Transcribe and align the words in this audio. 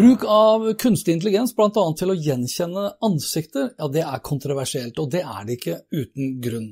Bruk 0.00 0.22
av 0.24 0.62
kunstig 0.74 1.12
intelligens 1.12 1.50
bl.a. 1.52 1.82
til 1.98 2.08
å 2.08 2.14
gjenkjenne 2.16 2.86
ansikter, 3.04 3.66
ja 3.76 3.88
det 3.92 4.00
er 4.00 4.22
kontroversielt, 4.24 4.96
og 4.96 5.10
det 5.12 5.20
er 5.20 5.42
det 5.44 5.56
ikke 5.58 5.74
uten 5.92 6.38
grunn. 6.40 6.70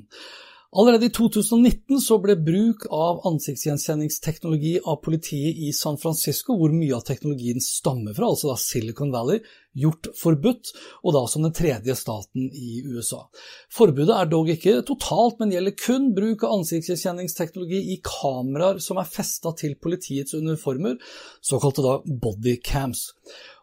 Allerede 0.80 1.10
i 1.10 1.12
2019 1.12 2.00
så 2.00 2.16
ble 2.24 2.38
bruk 2.41 2.86
av 2.88 3.20
ansiktsgjenkjenningsteknologi 3.28 4.78
av 4.80 5.02
politiet 5.05 5.60
i 5.60 5.74
San 5.77 6.00
Francisco, 6.00 6.56
hvor 6.56 6.72
mye 6.72 6.96
av 6.96 7.05
teknologien 7.05 7.60
stammer 7.60 8.16
fra, 8.16 8.30
altså 8.33 8.55
da 8.55 8.56
Silicon 8.62 9.12
Valley, 9.12 9.45
gjort 9.82 10.10
forbudt, 10.18 10.73
og 11.05 11.16
da 11.16 11.24
som 11.30 11.46
den 11.46 11.55
tredje 11.56 11.96
staten 11.98 12.48
i 12.52 12.82
USA. 12.88 13.24
Forbudet 13.75 14.14
er 14.14 14.30
dog 14.30 14.50
ikke 14.53 14.80
totalt, 14.89 15.39
men 15.41 15.55
gjelder 15.55 15.77
kun 15.78 16.11
bruk 16.16 16.44
av 16.47 16.58
ansiktsgjenkjenningsteknologi 16.58 17.83
i 17.94 18.00
kameraer 18.05 18.83
som 18.83 19.00
er 19.00 19.11
festa 19.11 19.55
til 19.58 19.77
politiets 19.80 20.36
uniformer, 20.38 20.98
såkalte 21.44 21.84
da 21.84 21.98
bodycams. 22.05 23.08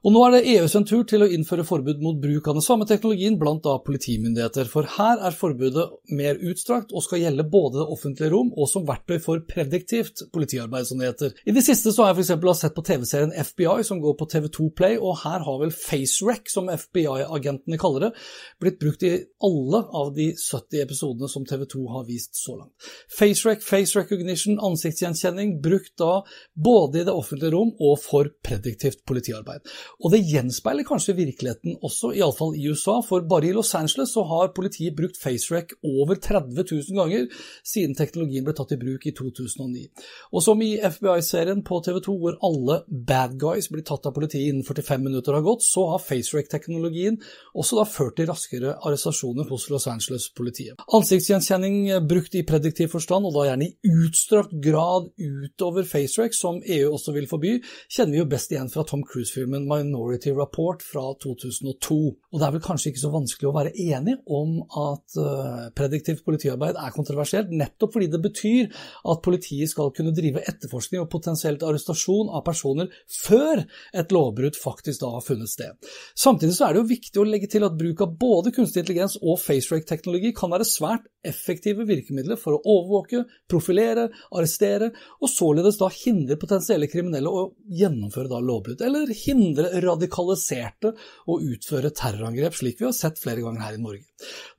Og 0.06 0.14
nå 0.14 0.22
er 0.22 0.36
det 0.36 0.50
EU 0.54 0.66
sin 0.70 0.84
tur 0.86 1.02
til 1.10 1.24
å 1.26 1.28
innføre 1.34 1.64
forbud 1.66 2.02
mot 2.06 2.18
bruk 2.22 2.46
av 2.46 2.60
den 2.60 2.64
samme 2.66 2.86
teknologien 2.86 3.40
blant 3.42 3.64
da 3.66 3.80
politimyndigheter, 3.82 4.68
for 4.70 4.86
her 5.00 5.24
er 5.26 5.34
forbudet 5.34 5.86
mer 6.14 6.38
utstrakt 6.46 6.94
og 6.94 7.02
skal 7.02 7.24
gjelde 7.24 7.48
både 7.50 7.80
det 7.80 7.88
offentlige 7.96 8.30
rom 8.30 8.52
og 8.54 8.70
som 8.70 8.86
verktøy 8.86 9.18
for 9.24 9.42
prediktivt 9.50 10.28
politiarbeid, 10.36 10.86
som 10.86 11.02
det 11.02 11.10
heter. 11.10 11.34
I 11.50 11.56
det 11.58 11.66
siste 11.66 11.90
så 11.90 12.06
har 12.06 12.14
jeg 12.14 12.22
f.eks. 12.22 12.62
sett 12.62 12.78
på 12.78 12.86
TV-serien 12.86 13.34
FBI 13.34 13.88
som 13.88 14.04
går 14.04 14.14
på 14.20 14.30
TV2 14.30 14.70
Play, 14.78 15.00
og 15.02 15.18
her 15.24 15.42
har 15.48 15.58
vel 15.64 15.74
FaceRec, 16.06 16.52
som 16.52 16.70
FBI-agentene 16.70 17.78
kaller 17.78 18.00
det, 18.00 18.12
blitt 18.60 18.80
brukt 18.80 19.04
i 19.04 19.14
alle 19.44 19.82
av 19.94 20.14
de 20.16 20.32
70 20.38 20.82
episodene 20.84 21.30
som 21.30 21.46
TV2 21.46 21.84
har 21.92 22.06
vist 22.08 22.36
så 22.38 22.58
langt. 22.60 22.74
FaceRec, 23.18 23.64
face 23.64 23.98
recognition, 24.00 24.60
ansiktsgjenkjenning, 24.60 25.60
brukt 25.62 25.96
da 26.00 26.22
både 26.54 27.02
i 27.02 27.08
det 27.08 27.14
offentlige 27.14 27.54
rom 27.56 27.74
og 27.80 28.00
for 28.02 28.30
prediktivt 28.46 29.04
politiarbeid. 29.08 29.66
Og 30.04 30.14
det 30.14 30.24
gjenspeiler 30.26 30.88
kanskje 30.88 31.18
virkeligheten 31.18 31.78
også, 31.82 32.14
iallfall 32.16 32.56
i 32.58 32.68
USA, 32.70 33.00
for 33.06 33.26
bare 33.28 33.50
i 33.50 33.56
Los 33.56 33.74
Angeles 33.76 34.14
så 34.16 34.26
har 34.30 34.54
politiet 34.56 34.96
brukt 34.98 35.20
FaceRec 35.22 35.76
over 35.86 36.20
30 36.20 36.56
000 36.64 37.00
ganger 37.00 37.28
siden 37.66 37.96
teknologien 37.98 38.46
ble 38.46 38.56
tatt 38.56 38.76
i 38.76 38.80
bruk 38.82 39.06
i 39.08 39.14
2009. 39.16 39.88
Og 40.34 40.44
som 40.44 40.62
i 40.64 40.76
FBI-serien 40.80 41.64
på 41.66 41.82
TV2 41.86 42.18
hvor 42.22 42.40
alle 42.46 42.82
bad 42.88 43.38
guys 43.42 43.70
blir 43.72 43.86
tatt 43.86 44.06
av 44.08 44.16
politiet 44.16 44.50
innen 44.50 44.66
45 44.66 45.04
minutter 45.04 45.36
har 45.36 45.46
gått, 45.46 45.66
så 45.66 45.85
har 45.94 46.04
FaceRec-teknologien 46.04 47.20
også 47.56 47.80
da 47.80 47.86
ført 47.90 48.18
til 48.20 48.30
raskere 48.30 48.76
arrestasjoner 48.82 49.48
hos 49.50 49.68
Los 49.72 49.88
Angeles-politiet. 49.92 50.82
Ansiktsgjenkjenning 50.96 51.78
brukt 52.10 52.36
i 52.36 52.44
prediktiv 52.48 52.92
forstand, 52.94 53.28
og 53.28 53.36
da 53.36 53.48
gjerne 53.50 53.70
i 53.70 53.94
utstrakt 54.06 54.54
grad 54.64 55.12
utover 55.20 55.88
FaceRec, 55.88 56.36
som 56.38 56.62
EU 56.62 56.92
også 56.96 57.16
vil 57.16 57.30
forby, 57.30 57.56
kjenner 57.92 58.16
vi 58.16 58.22
jo 58.22 58.30
best 58.30 58.54
igjen 58.54 58.72
fra 58.72 58.86
Tom 58.88 59.04
Cruise-filmen 59.08 59.68
Minority 59.70 60.34
Report 60.36 60.84
fra 60.86 61.08
2002. 61.24 62.00
Og 62.32 62.42
det 62.42 62.48
er 62.48 62.56
vel 62.56 62.66
kanskje 62.66 62.92
ikke 62.92 63.04
så 63.04 63.14
vanskelig 63.14 63.50
å 63.50 63.56
være 63.56 63.74
enig 63.86 64.18
om 64.26 64.58
at 64.66 65.20
uh, 65.20 65.68
prediktivt 65.78 66.26
politiarbeid 66.28 66.80
er 66.80 66.96
kontroversielt, 66.96 67.54
nettopp 67.54 67.96
fordi 67.96 68.10
det 68.12 68.22
betyr 68.24 68.72
at 69.12 69.24
politiet 69.26 69.72
skal 69.72 69.94
kunne 69.96 70.16
drive 70.16 70.44
etterforskning 70.50 71.04
og 71.04 71.12
potensielt 71.14 71.64
arrestasjon 71.66 72.32
av 72.34 72.46
personer 72.48 72.92
før 73.12 73.64
et 73.96 74.16
lovbrudd 74.16 74.58
faktisk 74.60 75.04
da 75.04 75.14
har 75.16 75.26
funnet 75.26 75.52
sted. 75.52 75.75
Samtidig 76.18 76.56
så 76.58 76.68
er 76.68 76.76
det 76.76 76.84
jo 76.84 76.92
viktig 76.94 77.22
å 77.22 77.28
legge 77.28 77.50
til 77.52 77.66
at 77.68 77.78
bruk 77.78 78.04
av 78.06 78.16
både 78.20 78.54
kunstig 78.56 78.84
intelligens 78.84 79.18
og 79.22 79.40
facerake-teknologi 79.42 80.34
kan 80.38 80.54
være 80.54 80.68
svært 80.68 81.10
effektive 81.26 81.86
virkemidler 81.90 82.40
for 82.40 82.58
å 82.58 82.62
overvåke, 82.76 83.24
profilere, 83.50 84.08
arrestere, 84.32 84.92
og 85.22 85.32
således 85.32 85.80
da 85.80 85.90
hindre 85.92 86.38
potensielle 86.42 86.90
kriminelle 86.92 87.32
å 87.32 87.48
gjennomføre 87.80 88.32
da 88.32 88.42
lovbrudd, 88.44 88.84
eller 88.86 89.14
hindre 89.26 89.82
radikaliserte 89.84 90.94
å 91.32 91.40
utføre 91.42 91.94
terrorangrep, 91.96 92.56
slik 92.56 92.82
vi 92.82 92.90
har 92.90 92.96
sett 92.96 93.22
flere 93.22 93.44
ganger 93.46 93.66
her 93.66 93.80
i 93.80 93.82
Norge. 93.82 94.06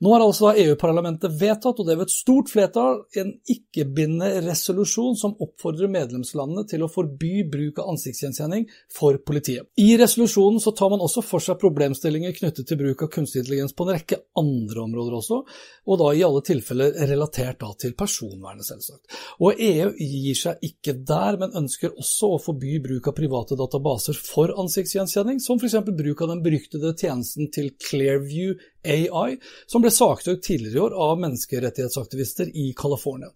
Nå 0.04 0.12
har 0.12 0.22
altså 0.24 0.52
EU-parlamentet 0.60 1.32
vedtatt, 1.40 1.78
og 1.80 1.88
det 1.88 1.96
ved 1.96 2.08
et 2.08 2.14
stort 2.14 2.50
flertall, 2.52 3.00
en 3.16 3.32
ikke-bindende 3.52 4.42
resolusjon 4.44 5.16
som 5.18 5.36
oppfordrer 5.42 5.90
medlemslandene 5.92 6.66
til 6.68 6.84
å 6.84 6.90
forby 6.92 7.46
bruk 7.50 7.80
av 7.80 7.94
ansiktsgjenkjenning 7.94 8.66
for 8.92 9.20
politiet. 9.26 9.70
I 9.80 9.94
resolusjonen 10.00 10.60
så 10.62 10.74
tar 10.76 10.92
man 10.92 11.04
også 11.06 11.22
for 11.24 11.42
seg 11.42 11.58
problemstillinger 11.62 12.34
knyttet 12.36 12.68
til 12.68 12.80
bruk 12.80 13.06
av 13.06 13.10
kunstig 13.14 13.42
intelligens 13.42 13.74
på 13.76 13.86
en 13.86 13.94
rekke 13.94 14.18
andre 14.38 14.82
områder 14.84 15.16
også, 15.18 15.40
og 15.86 16.00
da 16.02 16.10
i 16.12 16.24
alle 16.26 16.42
tilfeller 16.46 16.96
relatert 17.10 17.60
da 17.62 17.72
til 17.80 17.94
personvernet, 17.98 18.66
selvsagt. 18.66 19.16
Og 19.40 19.60
EU 19.62 19.92
gir 19.96 20.38
seg 20.38 20.62
ikke 20.66 20.96
der, 21.06 21.38
men 21.40 21.56
ønsker 21.62 21.94
også 21.94 22.34
å 22.34 22.42
forby 22.42 22.76
bruk 22.84 23.10
av 23.10 23.16
private 23.16 23.58
databaser 23.58 24.18
for 24.18 24.54
ansiktsgjenkjenning, 24.64 25.40
som 25.42 25.60
f.eks. 25.60 25.78
bruk 25.86 26.24
av 26.24 26.34
den 26.34 26.44
beryktede 26.44 26.94
tjenesten 26.96 27.50
til 27.54 27.72
Clearview 27.80 28.56
AI, 28.86 29.36
som 29.70 29.84
ble 29.84 29.90
saksøkt 29.92 30.44
tidligere 30.46 30.76
i 30.76 30.82
år 30.86 30.96
av 31.06 31.20
menneskerettighetsaktivister 31.24 32.50
i 32.54 32.68
California. 32.78 33.32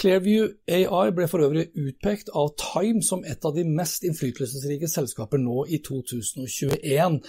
Clearview 0.00 0.48
AI 0.70 1.12
ble 1.16 1.28
for 1.30 1.44
øvrig 1.44 1.68
utpekt 1.74 2.32
av 2.34 2.54
Time 2.60 3.02
som 3.04 3.24
et 3.28 3.44
av 3.44 3.56
de 3.56 3.66
mest 3.68 4.06
innflytelsesrike 4.08 4.90
selskaper 4.90 5.42
nå 5.42 5.66
i 5.68 5.82
2021. 5.84 7.20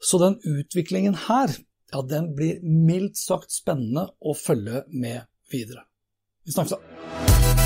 Så 0.00 0.22
den 0.22 0.38
utviklingen 0.44 1.18
her, 1.26 1.52
ja, 1.92 2.02
den 2.02 2.32
blir 2.38 2.62
mildt 2.62 3.18
sagt 3.20 3.54
spennende 3.54 4.08
å 4.20 4.36
følge 4.38 4.84
med 4.92 5.26
videre. 5.52 5.86
Vi 6.46 6.54
snakkes 6.54 6.76
da. 6.76 7.65